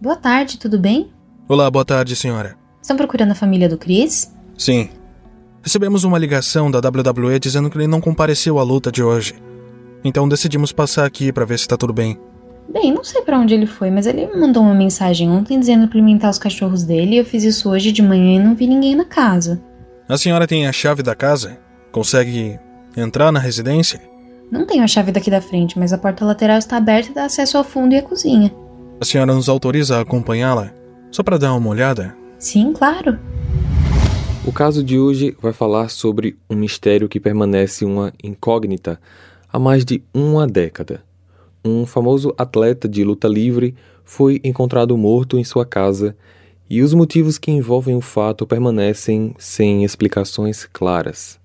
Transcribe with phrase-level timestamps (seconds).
[0.00, 1.10] Boa tarde, tudo bem?
[1.48, 2.56] Olá, boa tarde, senhora.
[2.80, 4.32] Estão procurando a família do Chris?
[4.56, 4.90] Sim.
[5.60, 9.34] Recebemos uma ligação da WWE dizendo que ele não compareceu à luta de hoje.
[10.04, 12.16] Então decidimos passar aqui para ver se tá tudo bem.
[12.72, 15.88] Bem, não sei para onde ele foi, mas ele me mandou uma mensagem ontem dizendo
[15.88, 18.68] para alimentar os cachorros dele e eu fiz isso hoje de manhã e não vi
[18.68, 19.60] ninguém na casa.
[20.08, 21.58] A senhora tem a chave da casa?
[21.90, 22.56] Consegue
[22.96, 24.00] entrar na residência?
[24.48, 27.24] Não tenho a chave daqui da frente, mas a porta lateral está aberta e dá
[27.24, 28.54] acesso ao fundo e à cozinha.
[29.00, 30.74] A senhora nos autoriza a acompanhá-la?
[31.12, 32.16] Só para dar uma olhada?
[32.36, 33.16] Sim, claro.
[34.44, 39.00] O caso de hoje vai falar sobre um mistério que permanece uma incógnita
[39.52, 41.04] há mais de uma década.
[41.64, 46.16] Um famoso atleta de luta livre foi encontrado morto em sua casa
[46.68, 51.38] e os motivos que envolvem o fato permanecem sem explicações claras.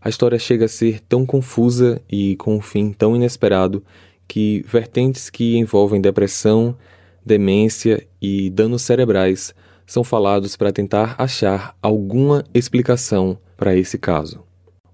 [0.00, 3.82] A história chega a ser tão confusa e com um fim tão inesperado
[4.26, 6.76] que vertentes que envolvem depressão,
[7.24, 9.54] demência e danos cerebrais
[9.86, 14.42] são falados para tentar achar alguma explicação para esse caso.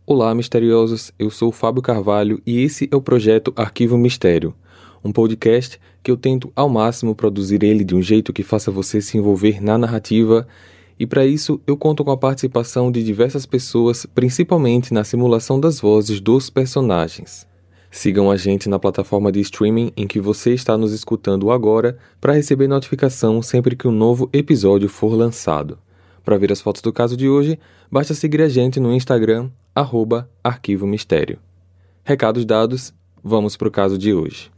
[0.06, 1.12] Olá, misteriosos!
[1.18, 4.54] Eu sou Fábio Carvalho e esse é o projeto Arquivo Mistério,
[5.04, 9.00] um podcast que eu tento ao máximo produzir ele de um jeito que faça você
[9.00, 10.46] se envolver na narrativa,
[10.98, 15.80] e para isso eu conto com a participação de diversas pessoas, principalmente na simulação das
[15.80, 17.46] vozes dos personagens.
[17.90, 22.32] Sigam a gente na plataforma de streaming em que você está nos escutando agora para
[22.32, 25.76] receber notificação sempre que um novo episódio for lançado.
[26.24, 27.58] Para ver as fotos do caso de hoje,
[27.90, 31.40] basta seguir a gente no Instagram, arroba Arquivo Mistério.
[32.04, 34.52] Recados dados, vamos para o caso de hoje.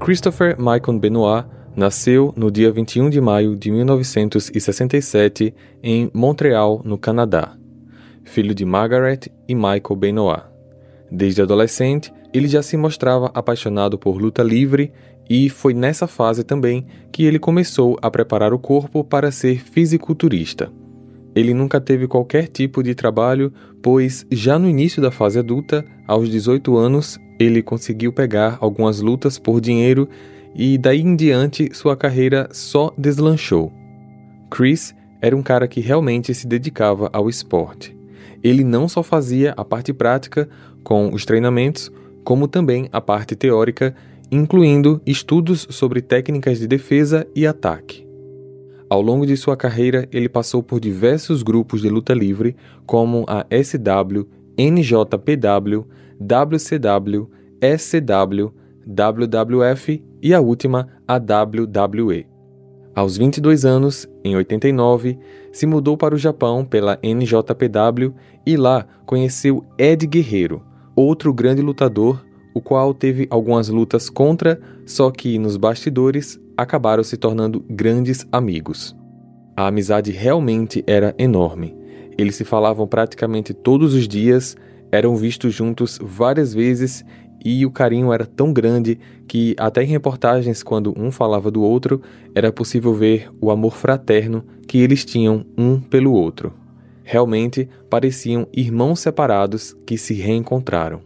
[0.00, 7.56] Christopher Michael Benoit Nasceu no dia 21 de maio de 1967 em Montreal, no Canadá.
[8.24, 10.42] Filho de Margaret e Michael Benoit.
[11.10, 14.92] Desde adolescente, ele já se mostrava apaixonado por luta livre
[15.30, 20.70] e foi nessa fase também que ele começou a preparar o corpo para ser fisiculturista.
[21.34, 23.50] Ele nunca teve qualquer tipo de trabalho,
[23.82, 29.38] pois já no início da fase adulta, aos 18 anos, ele conseguiu pegar algumas lutas
[29.38, 30.06] por dinheiro
[30.54, 33.72] e daí em diante sua carreira só deslanchou.
[34.50, 37.96] Chris era um cara que realmente se dedicava ao esporte.
[38.42, 40.48] Ele não só fazia a parte prática
[40.82, 41.90] com os treinamentos,
[42.24, 43.94] como também a parte teórica,
[44.30, 48.06] incluindo estudos sobre técnicas de defesa e ataque.
[48.90, 52.54] Ao longo de sua carreira, ele passou por diversos grupos de luta livre,
[52.84, 54.26] como a SW,
[54.58, 55.86] NJPW,
[56.20, 57.30] WCW,
[57.78, 58.52] SCW,
[58.86, 62.26] WWF e a última, a WWE.
[62.94, 65.18] Aos 22 anos, em 89,
[65.50, 68.14] se mudou para o Japão pela NJPW
[68.46, 70.62] e lá conheceu Ed Guerreiro,
[70.94, 72.22] outro grande lutador,
[72.54, 78.94] o qual teve algumas lutas contra, só que nos bastidores acabaram se tornando grandes amigos.
[79.56, 81.74] A amizade realmente era enorme.
[82.18, 84.54] Eles se falavam praticamente todos os dias,
[84.90, 87.04] eram vistos juntos várias vezes
[87.44, 92.00] e o carinho era tão grande que, até em reportagens, quando um falava do outro,
[92.34, 96.52] era possível ver o amor fraterno que eles tinham um pelo outro.
[97.04, 101.00] Realmente pareciam irmãos separados que se reencontraram.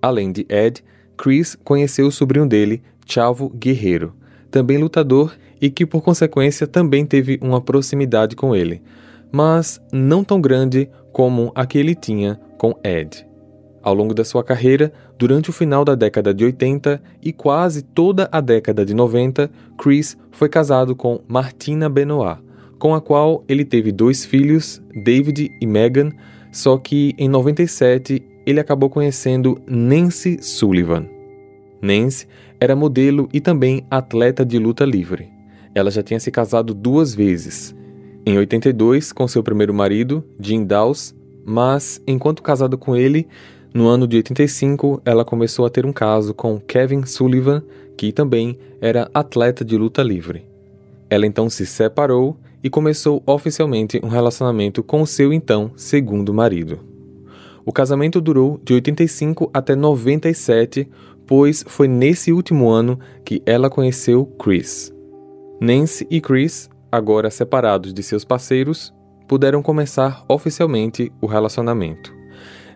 [0.00, 0.82] Além de Ed,
[1.16, 4.14] Chris conheceu o sobrinho dele, Chavo Guerreiro,
[4.50, 8.82] também lutador e que, por consequência, também teve uma proximidade com ele,
[9.30, 13.31] mas não tão grande como a que ele tinha com Ed.
[13.82, 18.28] Ao longo da sua carreira, durante o final da década de 80 e quase toda
[18.30, 22.38] a década de 90, Chris foi casado com Martina Benoit,
[22.78, 26.12] com a qual ele teve dois filhos, David e Megan,
[26.52, 31.06] só que em 97 ele acabou conhecendo Nancy Sullivan.
[31.80, 32.28] Nancy
[32.60, 35.28] era modelo e também atleta de luta livre.
[35.74, 37.74] Ela já tinha se casado duas vezes.
[38.24, 41.12] Em 82 com seu primeiro marido, Jim Dawes,
[41.44, 43.26] mas enquanto casada com ele,
[43.74, 47.62] no ano de 85, ela começou a ter um caso com Kevin Sullivan,
[47.96, 50.44] que também era atleta de luta livre.
[51.08, 56.80] Ela então se separou e começou oficialmente um relacionamento com seu então segundo marido.
[57.64, 60.86] O casamento durou de 85 até 97,
[61.26, 64.92] pois foi nesse último ano que ela conheceu Chris.
[65.60, 68.92] Nancy e Chris, agora separados de seus parceiros,
[69.26, 72.21] puderam começar oficialmente o relacionamento.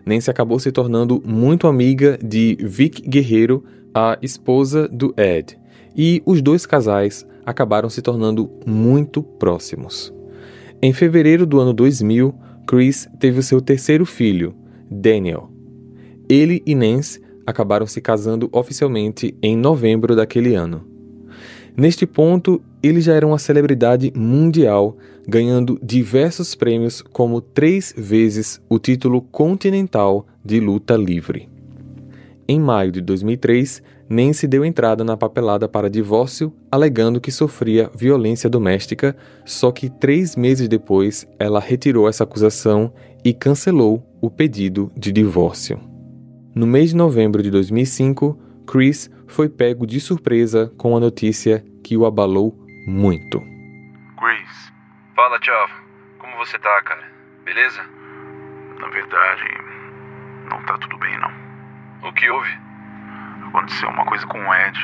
[0.07, 5.59] Nancy acabou se tornando muito amiga de Vic Guerreiro, a esposa do Ed,
[5.95, 10.13] e os dois casais acabaram se tornando muito próximos.
[10.81, 12.33] Em fevereiro do ano 2000,
[12.65, 14.55] Chris teve o seu terceiro filho,
[14.89, 15.51] Daniel.
[16.29, 20.85] ele e Nance acabaram se casando oficialmente em novembro daquele ano.
[21.75, 28.79] Neste ponto, ele já era uma celebridade mundial, ganhando diversos prêmios, como três vezes o
[28.79, 31.49] título continental de luta livre.
[32.47, 38.49] Em maio de 2003, Nancy deu entrada na papelada para divórcio, alegando que sofria violência
[38.49, 42.93] doméstica, só que três meses depois ela retirou essa acusação
[43.23, 45.77] e cancelou o pedido de divórcio.
[46.55, 51.97] No mês de novembro de 2005, Chris foi pego de surpresa com a notícia que
[51.97, 52.57] o abalou
[52.87, 53.56] muito.
[55.17, 55.67] Fala, Tchau.
[56.19, 57.03] Como você tá, cara?
[57.43, 57.83] Beleza?
[58.79, 59.45] Na verdade,
[60.47, 61.31] não tá tudo bem, não.
[62.07, 62.55] O que houve?
[63.47, 64.79] Aconteceu uma coisa com o Ed.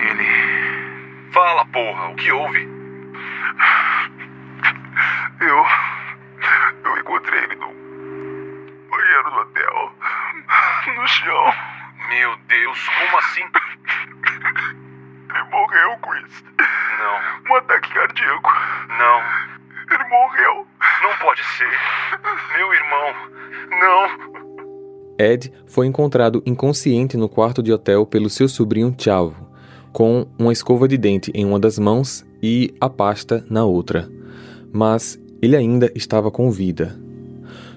[0.00, 1.30] Ele.
[1.30, 2.68] Fala, porra, o que houve?
[5.38, 5.64] Eu.
[6.84, 7.72] Eu encontrei ele no
[8.90, 9.94] banheiro do hotel.
[10.96, 11.54] No chão.
[12.08, 13.48] Meu Deus, como assim?
[15.30, 16.44] Ele morreu, Chris.
[16.98, 17.52] Não.
[17.52, 18.50] Um ataque cardíaco.
[18.98, 19.48] Não.
[19.94, 20.66] Ele morreu.
[21.02, 21.78] Não pode ser.
[22.56, 23.14] Meu irmão.
[23.80, 24.38] Não.
[25.18, 29.48] Ed foi encontrado inconsciente no quarto de hotel pelo seu sobrinho Chavo,
[29.92, 34.08] com uma escova de dente em uma das mãos e a pasta na outra.
[34.72, 36.96] Mas ele ainda estava com vida.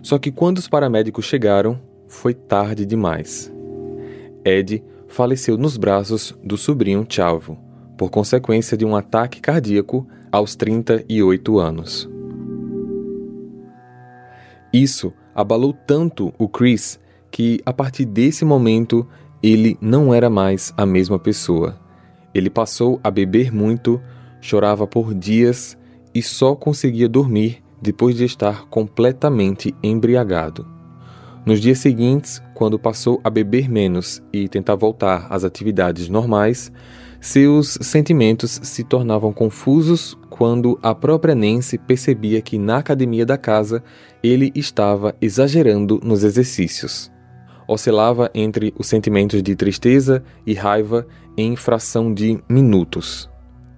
[0.03, 3.51] Só que quando os paramédicos chegaram, foi tarde demais.
[4.45, 7.57] Ed faleceu nos braços do sobrinho Chavo,
[8.01, 12.09] por consequência de um ataque cardíaco aos 38 anos.
[14.73, 16.99] Isso abalou tanto o Chris
[17.29, 19.07] que a partir desse momento
[19.43, 21.79] ele não era mais a mesma pessoa.
[22.33, 24.01] Ele passou a beber muito,
[24.41, 25.77] chorava por dias
[26.11, 30.65] e só conseguia dormir depois de estar completamente embriagado.
[31.45, 36.71] Nos dias seguintes, quando passou a beber menos e tentar voltar às atividades normais,
[37.21, 43.81] seus sentimentos se tornavam confusos quando a própria Nancy percebia que na academia da casa
[44.21, 47.11] ele estava exagerando nos exercícios
[47.73, 51.07] oscilava entre os sentimentos de tristeza e raiva
[51.37, 53.29] em fração de minutos.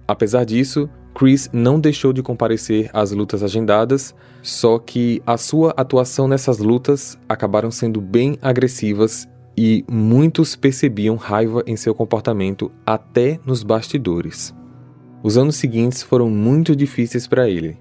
[0.06, 6.26] Apesar disso, Chris não deixou de comparecer às lutas agendadas, só que a sua atuação
[6.26, 13.62] nessas lutas acabaram sendo bem agressivas e muitos percebiam raiva em seu comportamento até nos
[13.62, 14.54] bastidores.
[15.22, 17.78] Os anos seguintes foram muito difíceis para ele.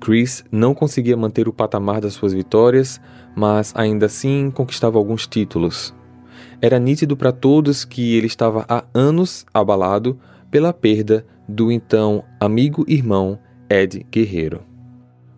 [0.00, 3.00] Chris não conseguia manter o patamar das suas vitórias,
[3.34, 5.94] mas ainda assim conquistava alguns títulos.
[6.60, 10.18] Era nítido para todos que ele estava há anos abalado
[10.50, 13.38] pela perda do então amigo irmão
[13.68, 14.62] Ed Guerreiro.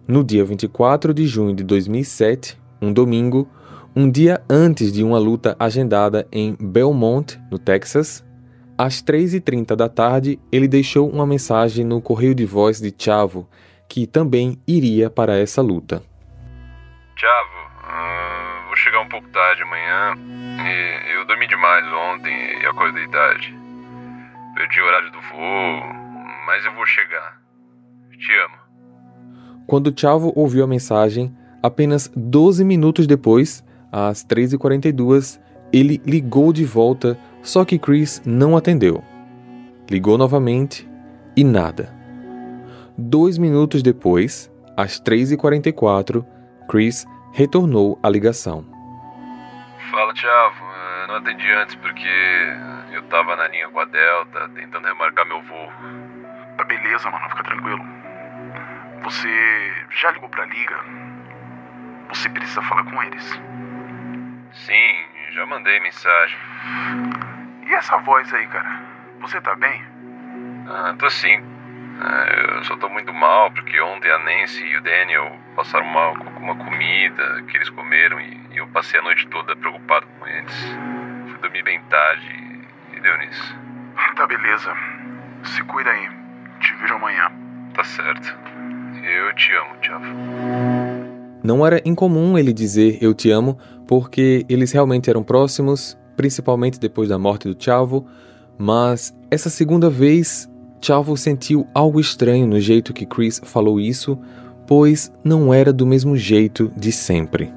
[0.06, 3.48] No dia 24 de junho de 2007, um domingo,
[3.98, 8.22] um dia antes de uma luta agendada em Belmont, no Texas,
[8.76, 13.48] às 3h30 da tarde, ele deixou uma mensagem no correio de voz de Chavo,
[13.88, 16.02] que também iria para essa luta.
[17.16, 20.14] Chavo, uh, vou chegar um pouco tarde amanhã.
[20.58, 23.56] E eu dormi demais ontem e acordei tarde.
[24.56, 25.80] Perdi o horário do voo,
[26.44, 27.40] mas eu vou chegar.
[28.10, 28.56] Te amo.
[29.66, 33.64] Quando Chavo ouviu a mensagem, apenas 12 minutos depois,
[33.96, 35.40] às 3h42,
[35.72, 39.02] ele ligou de volta, só que Chris não atendeu.
[39.90, 40.86] Ligou novamente
[41.34, 41.90] e nada.
[42.98, 46.22] Dois minutos depois, às 3h44,
[46.68, 48.66] Chris retornou a ligação.
[49.90, 50.66] Fala, Thiago.
[51.00, 52.08] Eu não atendi antes porque
[52.92, 55.70] eu tava na linha com a Delta, tentando remarcar meu voo.
[56.58, 57.30] Tá beleza, mano.
[57.30, 57.82] Fica tranquilo.
[59.04, 59.28] Você
[60.02, 60.84] já ligou pra liga?
[62.10, 63.55] Você precisa falar com eles.
[64.64, 66.38] Sim, já mandei mensagem.
[67.66, 68.80] E essa voz aí, cara?
[69.20, 69.84] Você tá bem?
[70.68, 71.40] Ah, tô sim.
[72.00, 76.16] Ah, eu só tô muito mal porque ontem a Nancy e o Daniel passaram mal
[76.16, 80.76] com alguma comida que eles comeram e eu passei a noite toda preocupado com eles.
[81.28, 83.56] Fui dormir bem tarde e deu nisso.
[84.16, 84.74] Tá beleza.
[85.44, 86.08] Se cuida aí.
[86.60, 87.30] Te vejo amanhã.
[87.74, 88.34] Tá certo.
[89.04, 90.75] Eu te amo, Thiago.
[91.46, 97.08] Não era incomum ele dizer eu te amo, porque eles realmente eram próximos, principalmente depois
[97.08, 98.04] da morte do Chavo,
[98.58, 100.50] mas essa segunda vez
[100.80, 104.18] Chavo sentiu algo estranho no jeito que Chris falou isso,
[104.66, 107.54] pois não era do mesmo jeito de sempre.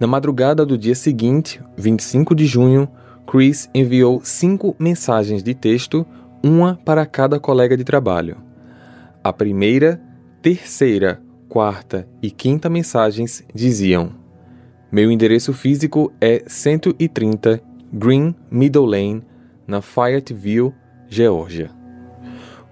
[0.00, 2.88] Na madrugada do dia seguinte, 25 de junho,
[3.26, 6.06] Chris enviou cinco mensagens de texto,
[6.42, 8.38] uma para cada colega de trabalho.
[9.22, 10.00] A primeira,
[10.40, 11.20] terceira,
[11.54, 14.10] quarta e quinta mensagens diziam:
[14.90, 19.22] Meu endereço físico é 130 Green Middle Lane,
[19.64, 20.72] na Fayetteville,
[21.08, 21.70] Geórgia.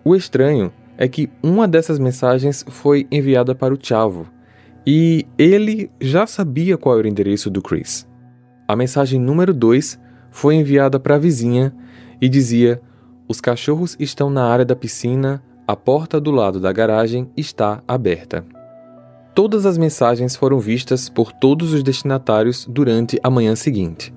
[0.04, 4.26] O estranho é que uma dessas mensagens foi enviada para o Chavo
[4.84, 8.04] e ele já sabia qual era o endereço do Chris.
[8.66, 9.96] A mensagem número 2
[10.28, 11.72] foi enviada para a vizinha
[12.20, 12.82] e dizia:
[13.28, 18.44] Os cachorros estão na área da piscina, a porta do lado da garagem está aberta.
[19.34, 24.12] Todas as mensagens foram vistas por todos os destinatários durante a manhã seguinte.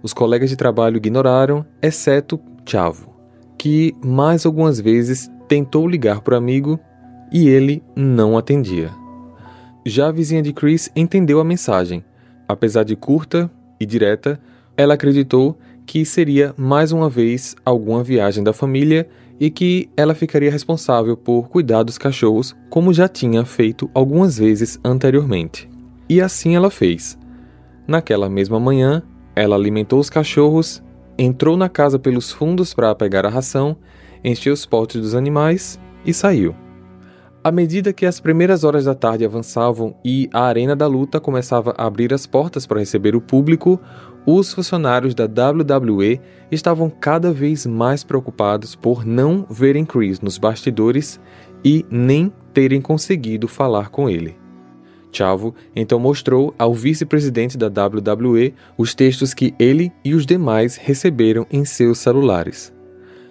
[0.00, 3.12] Os colegas de trabalho ignoraram, exceto Chavo,
[3.58, 6.78] que mais algumas vezes tentou ligar para o amigo
[7.32, 8.92] e ele não atendia.
[9.84, 12.04] Já a vizinha de Chris entendeu a mensagem.
[12.46, 14.40] Apesar de curta e direta,
[14.76, 19.08] ela acreditou que seria mais uma vez alguma viagem da família
[19.40, 24.78] e que ela ficaria responsável por cuidar dos cachorros, como já tinha feito algumas vezes
[24.84, 25.68] anteriormente.
[26.08, 27.18] E assim ela fez.
[27.86, 29.02] Naquela mesma manhã,
[29.34, 30.82] ela alimentou os cachorros,
[31.18, 33.76] entrou na casa pelos fundos para pegar a ração,
[34.22, 36.54] encheu os potes dos animais e saiu.
[37.44, 41.74] À medida que as primeiras horas da tarde avançavam e a arena da luta começava
[41.76, 43.78] a abrir as portas para receber o público,
[44.24, 51.20] os funcionários da WWE estavam cada vez mais preocupados por não verem Chris nos bastidores
[51.62, 54.38] e nem terem conseguido falar com ele.
[55.12, 61.46] Chavo então mostrou ao vice-presidente da WWE os textos que ele e os demais receberam
[61.52, 62.73] em seus celulares.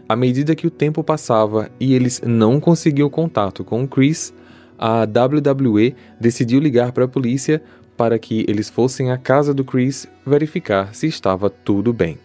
[0.08, 4.34] À medida que o tempo passava e eles não conseguiam contato com Chris,
[4.78, 7.62] a WWE decidiu ligar para a polícia
[7.96, 12.18] para que eles fossem à casa do Chris verificar se estava tudo bem.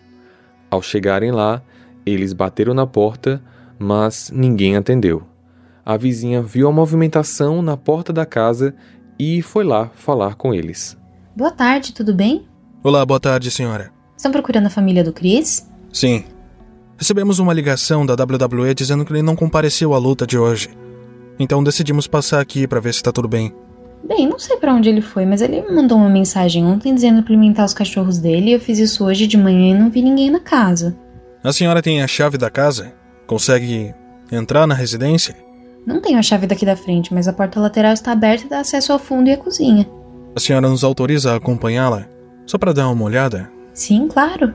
[0.70, 1.62] Ao chegarem lá,
[2.04, 3.42] eles bateram na porta,
[3.78, 5.23] mas ninguém atendeu.
[5.85, 8.75] A vizinha viu a movimentação na porta da casa
[9.18, 10.97] e foi lá falar com eles.
[11.35, 12.47] Boa tarde, tudo bem?
[12.82, 13.90] Olá, boa tarde, senhora.
[14.16, 15.68] Estão procurando a família do Chris?
[15.92, 16.25] Sim.
[16.98, 20.70] Recebemos uma ligação da WWE dizendo que ele não compareceu à luta de hoje.
[21.38, 23.54] Então decidimos passar aqui para ver se tá tudo bem.
[24.02, 27.22] Bem, não sei para onde ele foi, mas ele me mandou uma mensagem ontem dizendo
[27.22, 30.02] para alimentar os cachorros dele e eu fiz isso hoje de manhã e não vi
[30.02, 30.96] ninguém na casa.
[31.44, 32.92] A senhora tem a chave da casa?
[33.28, 33.94] Consegue
[34.32, 35.36] entrar na residência?
[35.86, 38.58] Não tenho a chave daqui da frente, mas a porta lateral está aberta e dá
[38.58, 39.88] acesso ao fundo e à cozinha.
[40.34, 42.06] A senhora nos autoriza a acompanhá-la?
[42.44, 43.48] Só para dar uma olhada?
[43.72, 44.52] Sim, claro.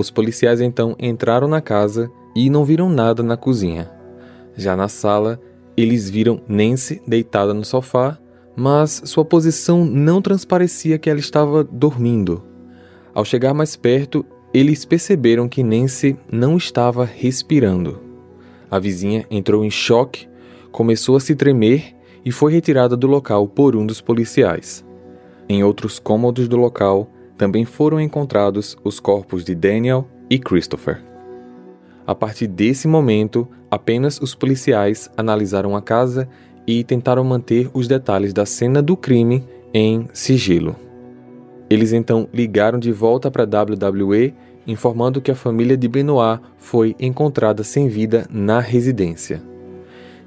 [0.00, 3.90] Os policiais então entraram na casa e não viram nada na cozinha.
[4.56, 5.38] Já na sala,
[5.76, 8.18] eles viram Nancy deitada no sofá
[8.56, 12.42] mas sua posição não transparecia que ela estava dormindo.
[13.14, 18.00] Ao chegar mais perto, eles perceberam que Nancy não estava respirando.
[18.70, 20.26] A vizinha entrou em choque,
[20.72, 24.84] começou a se tremer e foi retirada do local por um dos policiais.
[25.48, 31.02] Em outros cômodos do local também foram encontrados os corpos de Daniel e Christopher.
[32.06, 36.28] A partir desse momento, apenas os policiais analisaram a casa
[36.66, 39.42] e tentaram manter os detalhes da cena do crime
[39.72, 40.76] em sigilo.
[41.70, 44.34] Eles então ligaram de volta para a WWE,
[44.66, 49.42] informando que a família de Benoit foi encontrada sem vida na residência.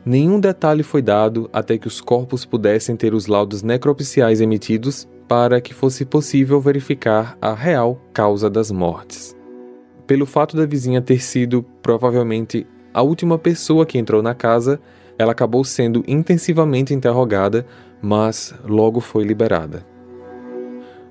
[0.03, 5.62] Nenhum detalhe foi dado até que os corpos pudessem ter os laudos necropsiais emitidos para
[5.62, 9.36] que fosse possível verificar a real causa das mortes.
[10.06, 14.80] Pelo fato da vizinha ter sido provavelmente a última pessoa que entrou na casa,
[15.18, 17.65] ela acabou sendo intensivamente interrogada,
[18.01, 19.86] mas logo foi liberada.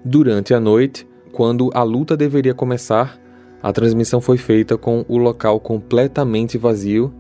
[0.04, 3.19] Durante a noite, quando a luta deveria começar,
[3.62, 7.12] a transmissão foi feita com o local completamente vazio,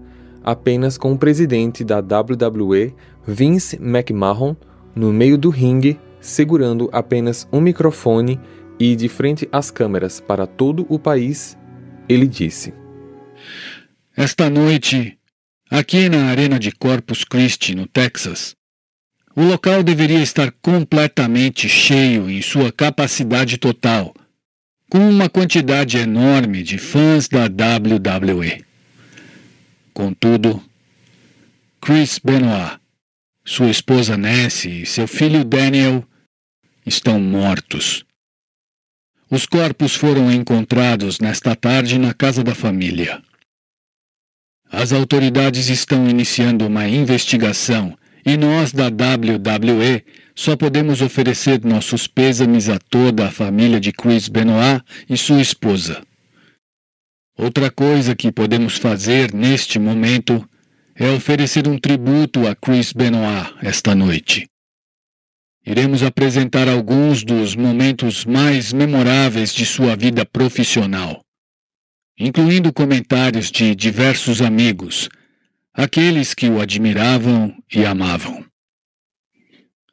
[0.44, 2.94] apenas com o presidente da WWE,
[3.24, 4.56] Vince McMahon,
[4.94, 8.40] no meio do ringue, segurando apenas um microfone
[8.80, 11.58] e de frente às câmeras para todo o país,
[12.08, 12.72] ele disse:
[14.16, 15.18] Esta noite
[15.74, 18.54] Aqui na Arena de Corpus Christi, no Texas,
[19.34, 24.12] o local deveria estar completamente cheio em sua capacidade total,
[24.90, 28.62] com uma quantidade enorme de fãs da WWE.
[29.94, 30.62] Contudo,
[31.80, 32.78] Chris Benoit,
[33.42, 36.06] sua esposa Nancy e seu filho Daniel
[36.86, 38.04] estão mortos.
[39.30, 43.22] Os corpos foram encontrados nesta tarde na casa da família.
[44.70, 52.68] As autoridades estão iniciando uma investigação e nós da WWE só podemos oferecer nossos pêsames
[52.68, 56.02] a toda a família de Chris Benoit e sua esposa.
[57.36, 60.46] Outra coisa que podemos fazer neste momento
[60.94, 64.51] é oferecer um tributo a Chris Benoit esta noite.
[65.64, 71.24] Iremos apresentar alguns dos momentos mais memoráveis de sua vida profissional,
[72.18, 75.08] incluindo comentários de diversos amigos,
[75.72, 78.44] aqueles que o admiravam e amavam.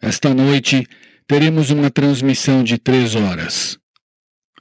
[0.02, 0.88] Esta noite
[1.28, 3.78] teremos uma transmissão de três horas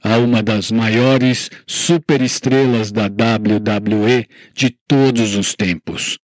[0.01, 6.17] a uma das maiores superestrelas da WWE de todos os tempos.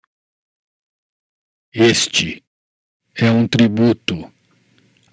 [1.74, 2.42] Este
[3.13, 4.32] é um tributo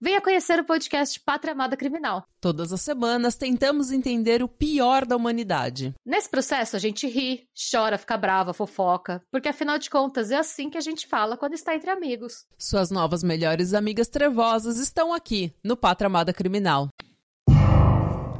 [0.00, 2.24] venha conhecer o podcast Pátria Amada Criminal.
[2.40, 5.94] Todas as semanas tentamos entender o pior da humanidade.
[6.06, 10.70] Nesse processo a gente ri, chora, fica brava, fofoca, porque afinal de contas é assim
[10.70, 12.46] que a gente fala quando está entre amigos.
[12.58, 16.88] Suas novas melhores amigas trevosas estão aqui no Pátria Amada Criminal.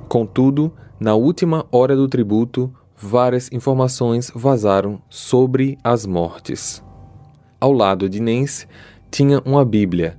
[0.09, 6.83] Contudo, na última hora do tributo, várias informações vazaram sobre as mortes.
[7.61, 8.67] Ao lado de Nance
[9.11, 10.19] tinha uma Bíblia,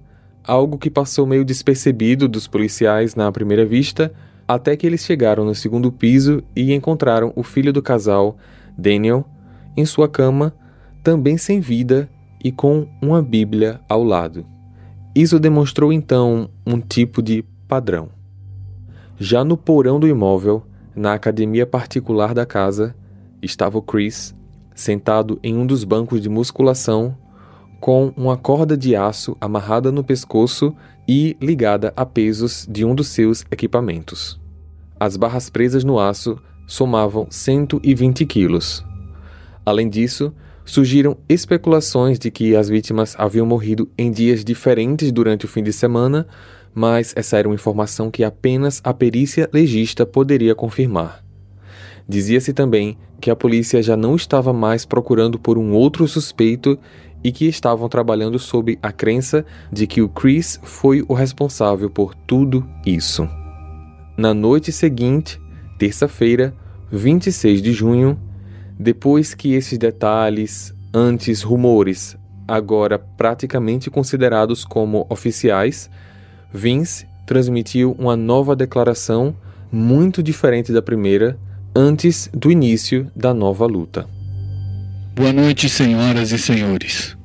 [0.51, 4.11] algo que passou meio despercebido dos policiais na primeira vista,
[4.45, 8.35] até que eles chegaram no segundo piso e encontraram o filho do casal,
[8.77, 9.25] Daniel,
[9.77, 10.53] em sua cama,
[11.01, 12.09] também sem vida
[12.43, 14.45] e com uma Bíblia ao lado.
[15.15, 18.09] Isso demonstrou então um tipo de padrão.
[19.17, 22.93] Já no porão do imóvel, na academia particular da casa,
[23.41, 24.35] estava o Chris,
[24.75, 27.15] sentado em um dos bancos de musculação,
[27.81, 30.73] com uma corda de aço amarrada no pescoço
[31.07, 34.39] e ligada a pesos de um dos seus equipamentos.
[34.99, 38.85] As barras presas no aço somavam 120 quilos.
[39.65, 40.31] Além disso,
[40.63, 45.73] surgiram especulações de que as vítimas haviam morrido em dias diferentes durante o fim de
[45.73, 46.27] semana,
[46.73, 51.23] mas essa era uma informação que apenas a perícia legista poderia confirmar.
[52.07, 56.77] Dizia-se também que a polícia já não estava mais procurando por um outro suspeito
[57.23, 62.15] e que estavam trabalhando sob a crença de que o Chris foi o responsável por
[62.15, 63.27] tudo isso.
[64.17, 65.39] Na noite seguinte,
[65.77, 66.53] terça-feira,
[66.91, 68.19] 26 de junho,
[68.77, 75.89] depois que esses detalhes, antes rumores, agora praticamente considerados como oficiais,
[76.53, 79.35] Vince transmitiu uma nova declaração
[79.71, 81.39] muito diferente da primeira,
[81.73, 84.05] antes do início da nova luta.
[85.13, 87.17] Boa noite, senhoras e senhores.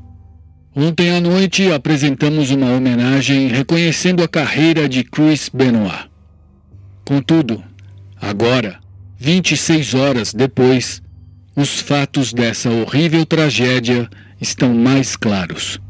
[0.74, 6.10] Ontem à noite apresentamos uma homenagem reconhecendo a carreira de Chris Benoit.
[7.04, 7.62] Contudo,
[8.20, 8.80] agora,
[9.18, 11.00] 26 horas depois,
[11.54, 15.80] os fatos dessa horrível tragédia estão mais claros.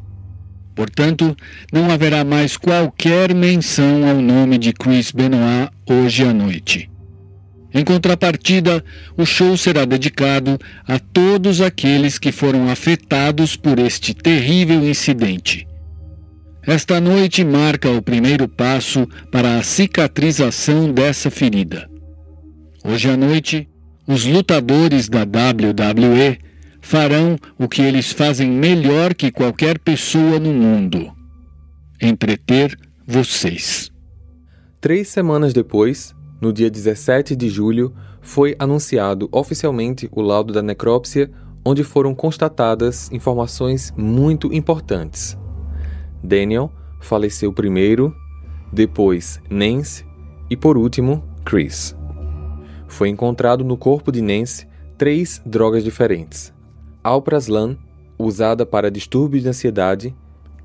[0.74, 1.34] Portanto,
[1.72, 6.90] não haverá mais qualquer menção ao nome de Chris Benoit hoje à noite.
[7.76, 8.82] Em contrapartida,
[9.18, 10.58] o show será dedicado
[10.88, 15.68] a todos aqueles que foram afetados por este terrível incidente.
[16.62, 21.86] Esta noite marca o primeiro passo para a cicatrização dessa ferida.
[22.82, 23.68] Hoje à noite,
[24.06, 26.38] os lutadores da WWE
[26.80, 31.12] farão o que eles fazem melhor que qualquer pessoa no mundo:
[32.00, 32.74] entreter
[33.06, 33.92] vocês.
[34.80, 41.30] Três semanas depois, no dia 17 de julho, foi anunciado oficialmente o laudo da necrópsia,
[41.64, 45.36] onde foram constatadas informações muito importantes.
[46.22, 46.70] Daniel
[47.00, 48.14] faleceu primeiro,
[48.72, 50.04] depois Nance
[50.50, 51.96] e por último Chris.
[52.88, 56.52] Foi encontrado no corpo de Nance três drogas diferentes:
[57.02, 57.76] alprazolam,
[58.18, 60.14] usada para distúrbios de ansiedade,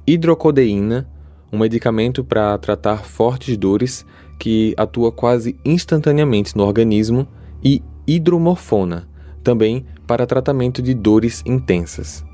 [0.06, 1.10] hidrocodeína,
[1.52, 4.06] um medicamento para tratar fortes dores
[4.40, 7.28] que atua quase instantaneamente no organismo,
[7.64, 9.08] e hidromorfona,
[9.44, 12.26] também para tratamento de dores intensas.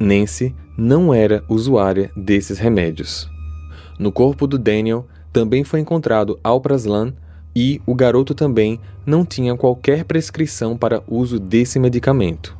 [0.00, 3.30] Nancy não era usuária desses remédios.
[4.00, 7.14] No corpo do Daniel também foi encontrado alprazolam
[7.54, 12.56] e o garoto também não tinha qualquer prescrição para uso desse medicamento.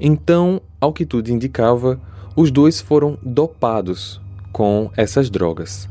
[0.00, 2.00] Então, ao que tudo indicava,
[2.34, 4.20] os dois foram dopados
[4.52, 5.88] com essas drogas.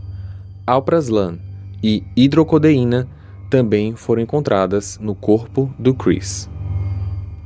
[0.65, 1.39] Alprazolam
[1.83, 3.07] e hidrocodeína
[3.49, 6.49] também foram encontradas no corpo do Chris.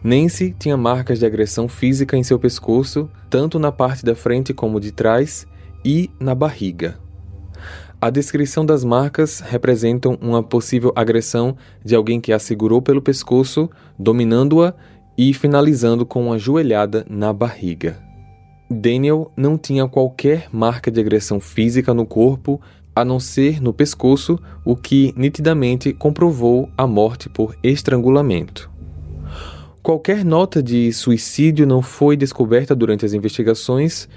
[0.03, 4.79] Nancy tinha marcas de agressão física em seu pescoço, tanto na parte da frente como
[4.79, 5.47] de trás
[5.83, 6.99] e na barriga.
[7.99, 13.67] A descrição das marcas representam uma possível agressão de alguém que a segurou pelo pescoço,
[13.97, 14.75] dominando-a
[15.17, 17.97] e finalizando com uma joelhada na barriga.
[18.69, 22.59] Daniel não tinha qualquer marca de agressão física no corpo,
[22.95, 28.71] a não ser no pescoço, o que nitidamente comprovou a morte por estrangulamento.
[29.83, 34.09] Qualquer nota de suicídio não foi descoberta durante as investigações,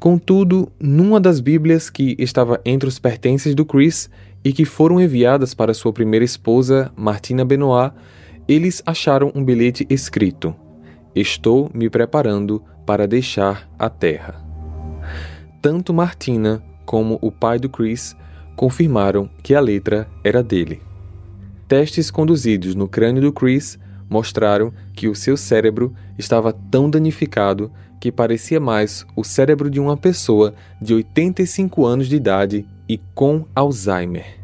[0.00, 4.10] contudo, numa das Bíblias que estava entre os pertences do Chris
[4.44, 7.94] e que foram enviadas para sua primeira esposa, Martina Benoit,
[8.48, 10.52] eles acharam um bilhete escrito:
[11.14, 14.34] Estou me preparando para deixar a terra.
[15.60, 18.16] Tanto Martina como o pai do Chris
[18.56, 20.82] confirmaram que a letra era dele.
[21.68, 28.12] Testes conduzidos no crânio do Chris mostraram que o seu cérebro estava tão danificado que
[28.12, 34.40] parecia mais o cérebro de uma pessoa de 85 anos de idade e com Alzheimer.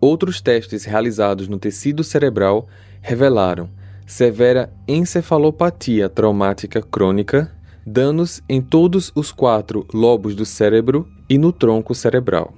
[0.00, 2.68] Outros testes realizados no tecido cerebral
[3.02, 3.68] revelaram
[4.10, 7.52] severa encefalopatia traumática crônica,
[7.86, 12.52] danos em todos os quatro lobos do cérebro e no tronco cerebral.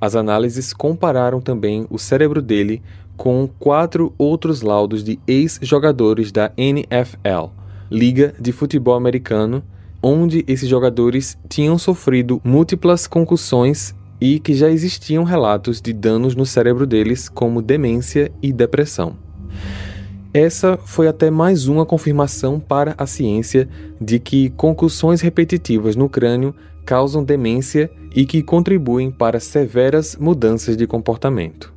[0.00, 2.82] As análises compararam também o cérebro dele
[3.18, 7.50] com quatro outros laudos de ex-jogadores da NFL,
[7.90, 9.62] Liga de Futebol Americano,
[10.02, 16.46] onde esses jogadores tinham sofrido múltiplas concussões e que já existiam relatos de danos no
[16.46, 19.18] cérebro deles, como demência e depressão.
[20.36, 23.68] Essa foi até mais uma confirmação para a ciência
[24.00, 26.52] de que concussões repetitivas no crânio
[26.84, 31.72] causam demência e que contribuem para severas mudanças de comportamento.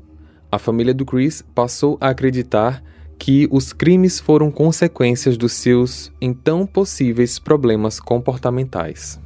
[0.51, 2.81] A família do Chris passou a acreditar
[3.19, 9.19] que os crimes foram consequências dos seus então possíveis problemas comportamentais.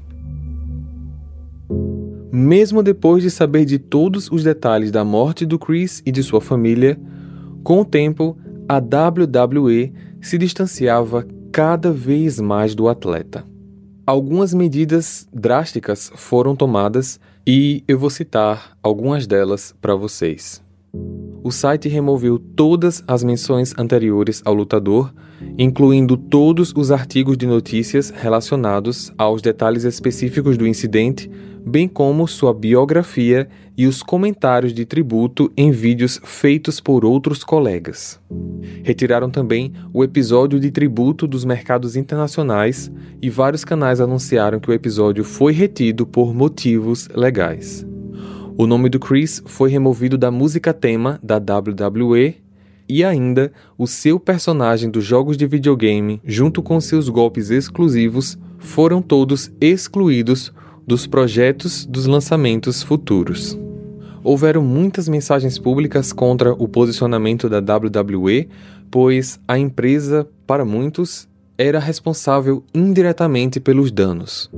[2.30, 6.41] Mesmo depois de saber de todos os detalhes da morte do Chris e de sua
[6.41, 7.00] família,
[7.63, 13.43] com o tempo a WWE se distanciava cada vez mais do atleta.
[14.06, 20.62] Algumas medidas drásticas foram tomadas e eu vou citar algumas delas para vocês.
[21.43, 25.12] O site removeu todas as menções anteriores ao lutador,
[25.58, 31.30] incluindo todos os artigos de notícias relacionados aos detalhes específicos do incidente,
[31.65, 38.19] bem como sua biografia e os comentários de tributo em vídeos feitos por outros colegas.
[38.84, 44.73] Retiraram também o episódio de tributo dos mercados internacionais e vários canais anunciaram que o
[44.73, 47.86] episódio foi retido por motivos legais.
[48.62, 52.36] O nome do Chris foi removido da música tema da WWE
[52.88, 59.02] e ainda o seu personagem dos jogos de videogame, junto com seus golpes exclusivos, foram
[59.02, 60.54] todos excluídos
[60.86, 63.58] dos projetos dos lançamentos futuros.
[64.24, 68.47] Houveram muitas mensagens públicas contra o posicionamento da WWE,
[68.91, 74.52] pois a empresa, para muitos, era responsável indiretamente pelos danos.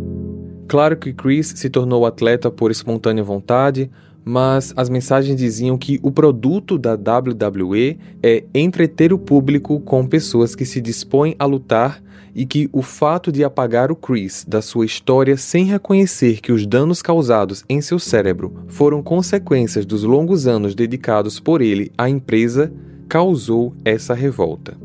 [0.74, 3.92] Claro que Chris se tornou atleta por espontânea vontade,
[4.26, 10.56] mas as mensagens diziam que o produto da WWE é entreter o público com pessoas
[10.56, 12.02] que se dispõem a lutar
[12.34, 16.66] e que o fato de apagar o Chris da sua história sem reconhecer que os
[16.66, 22.74] danos causados em seu cérebro foram consequências dos longos anos dedicados por ele à empresa
[23.08, 24.76] causou essa revolta.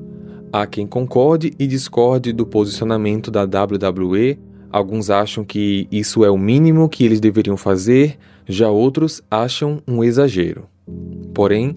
[0.53, 4.39] Há quem concorde e discorde do posicionamento da WWE,
[4.71, 10.03] alguns acham que isso é o mínimo que eles deveriam fazer, já outros acham um
[10.03, 10.65] exagero.
[11.35, 11.77] Porém,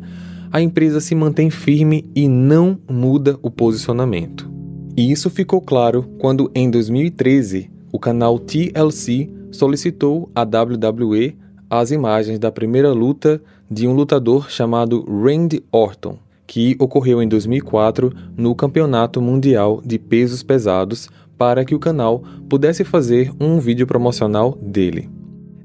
[0.51, 4.51] a empresa se mantém firme e não muda o posicionamento.
[4.97, 11.35] E isso ficou claro quando, em 2013, o canal TLC solicitou à WWE
[11.69, 18.13] as imagens da primeira luta de um lutador chamado Randy Orton, que ocorreu em 2004
[18.35, 21.09] no Campeonato Mundial de Pesos Pesados,
[21.41, 25.09] para que o canal pudesse fazer um vídeo promocional dele.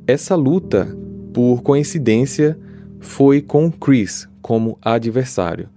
[0.07, 0.89] Essa luta,
[1.35, 2.59] por coincidência,
[2.99, 5.69] foi com Chris como adversário,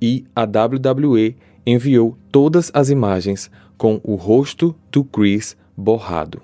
[0.00, 1.34] e a WWE
[1.66, 6.40] enviou todas as imagens com o rosto do Chris borrado.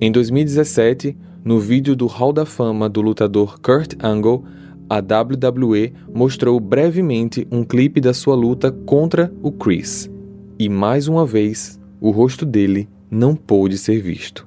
[0.00, 4.42] Em 2017, no vídeo do Hall da Fama do lutador Kurt Angle,
[4.88, 10.10] a WWE mostrou brevemente um clipe da sua luta contra o Chris.
[10.58, 14.46] E mais uma vez, o rosto dele não pôde ser visto.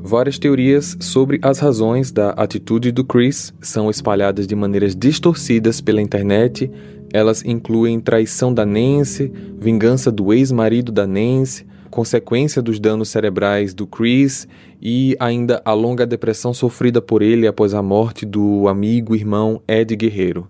[0.00, 6.00] Várias teorias sobre as razões da atitude do Chris são espalhadas de maneiras distorcidas pela
[6.00, 6.70] internet
[7.12, 13.86] elas incluem traição da Nancy, vingança do ex-marido da Nancy, consequência dos danos cerebrais do
[13.86, 14.46] Chris
[14.80, 19.96] e ainda a longa depressão sofrida por ele após a morte do amigo irmão Ed
[19.96, 20.48] Guerreiro.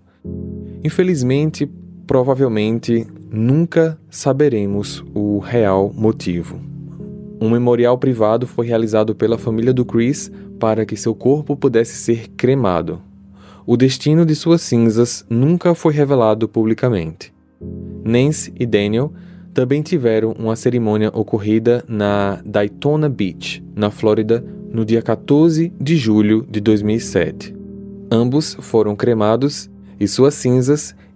[0.83, 1.69] Infelizmente,
[2.05, 6.59] provavelmente nunca saberemos o real motivo.
[7.41, 12.27] Um memorial privado foi realizado pela família do Chris para que seu corpo pudesse ser
[12.35, 13.01] cremado.
[13.65, 17.33] O destino de suas cinzas nunca foi revelado publicamente.
[18.03, 19.13] Nancy e Daniel
[19.53, 26.45] também tiveram uma cerimônia ocorrida na Daytona Beach, na Flórida, no dia 14 de julho
[26.49, 27.55] de 2007.
[28.11, 30.95] Ambos foram cremados e suas cinzas